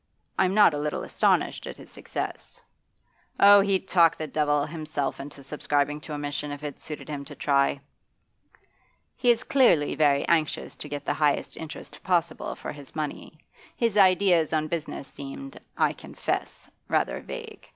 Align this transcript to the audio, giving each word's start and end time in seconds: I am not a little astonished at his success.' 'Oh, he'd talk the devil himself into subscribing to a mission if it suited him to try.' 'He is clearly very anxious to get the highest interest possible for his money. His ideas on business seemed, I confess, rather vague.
I 0.35 0.45
am 0.45 0.55
not 0.55 0.73
a 0.73 0.79
little 0.79 1.03
astonished 1.03 1.67
at 1.67 1.77
his 1.77 1.91
success.' 1.91 2.59
'Oh, 3.39 3.59
he'd 3.61 3.87
talk 3.87 4.17
the 4.17 4.25
devil 4.25 4.65
himself 4.65 5.19
into 5.19 5.43
subscribing 5.43 6.01
to 6.01 6.13
a 6.13 6.17
mission 6.17 6.51
if 6.51 6.63
it 6.63 6.79
suited 6.79 7.07
him 7.07 7.23
to 7.25 7.35
try.' 7.35 7.79
'He 9.15 9.29
is 9.29 9.43
clearly 9.43 9.93
very 9.93 10.27
anxious 10.27 10.75
to 10.77 10.89
get 10.89 11.05
the 11.05 11.13
highest 11.13 11.55
interest 11.55 12.01
possible 12.03 12.55
for 12.55 12.71
his 12.71 12.95
money. 12.95 13.37
His 13.77 13.95
ideas 13.95 14.53
on 14.53 14.67
business 14.69 15.07
seemed, 15.07 15.61
I 15.77 15.93
confess, 15.93 16.67
rather 16.87 17.21
vague. 17.21 17.69